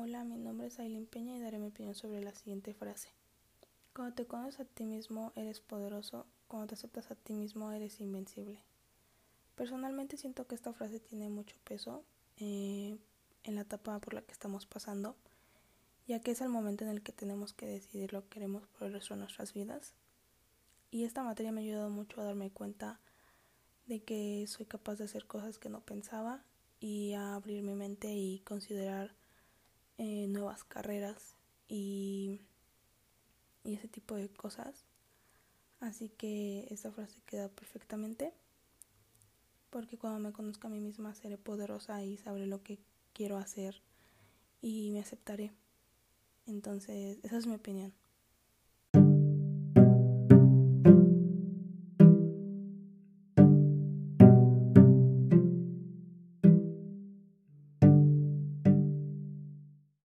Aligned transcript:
Hola, 0.00 0.22
mi 0.22 0.36
nombre 0.36 0.68
es 0.68 0.78
Aileen 0.78 1.06
Peña 1.06 1.36
y 1.36 1.40
daré 1.40 1.58
mi 1.58 1.66
opinión 1.66 1.92
sobre 1.92 2.22
la 2.22 2.32
siguiente 2.32 2.72
frase. 2.72 3.08
Cuando 3.92 4.14
te 4.14 4.26
conoces 4.26 4.60
a 4.60 4.64
ti 4.64 4.84
mismo 4.84 5.32
eres 5.34 5.58
poderoso, 5.58 6.24
cuando 6.46 6.68
te 6.68 6.74
aceptas 6.74 7.10
a 7.10 7.16
ti 7.16 7.32
mismo 7.32 7.72
eres 7.72 7.98
invencible. 7.98 8.60
Personalmente 9.56 10.16
siento 10.16 10.46
que 10.46 10.54
esta 10.54 10.72
frase 10.72 11.00
tiene 11.00 11.28
mucho 11.30 11.56
peso 11.64 12.04
eh, 12.36 12.96
en 13.42 13.54
la 13.56 13.62
etapa 13.62 13.98
por 13.98 14.14
la 14.14 14.22
que 14.22 14.30
estamos 14.30 14.66
pasando, 14.66 15.16
ya 16.06 16.20
que 16.20 16.30
es 16.30 16.42
el 16.42 16.48
momento 16.48 16.84
en 16.84 16.90
el 16.90 17.02
que 17.02 17.10
tenemos 17.10 17.52
que 17.52 17.66
decidir 17.66 18.12
lo 18.12 18.22
que 18.22 18.28
queremos 18.28 18.68
por 18.68 18.86
el 18.86 18.92
resto 18.92 19.14
de 19.14 19.22
nuestras 19.22 19.52
vidas. 19.52 19.94
Y 20.92 21.06
esta 21.06 21.24
materia 21.24 21.50
me 21.50 21.60
ha 21.60 21.64
ayudado 21.64 21.90
mucho 21.90 22.20
a 22.20 22.24
darme 22.24 22.52
cuenta 22.52 23.00
de 23.88 23.98
que 23.98 24.46
soy 24.46 24.64
capaz 24.64 24.94
de 24.94 25.06
hacer 25.06 25.26
cosas 25.26 25.58
que 25.58 25.68
no 25.68 25.80
pensaba 25.80 26.44
y 26.78 27.14
a 27.14 27.34
abrir 27.34 27.64
mi 27.64 27.74
mente 27.74 28.14
y 28.14 28.38
considerar 28.44 29.18
eh, 29.98 30.26
nuevas 30.28 30.64
carreras 30.64 31.36
y, 31.68 32.40
y 33.64 33.74
ese 33.74 33.88
tipo 33.88 34.14
de 34.14 34.28
cosas. 34.28 34.84
Así 35.80 36.08
que 36.08 36.66
esta 36.70 36.90
frase 36.90 37.20
queda 37.26 37.48
perfectamente 37.48 38.32
porque 39.70 39.98
cuando 39.98 40.18
me 40.18 40.32
conozca 40.32 40.68
a 40.68 40.70
mí 40.70 40.80
misma 40.80 41.14
seré 41.14 41.36
poderosa 41.38 42.02
y 42.02 42.16
sabré 42.16 42.46
lo 42.46 42.62
que 42.62 42.78
quiero 43.12 43.36
hacer 43.36 43.82
y 44.62 44.90
me 44.90 45.00
aceptaré. 45.00 45.52
Entonces, 46.46 47.18
esa 47.22 47.36
es 47.36 47.46
mi 47.46 47.54
opinión. 47.54 47.92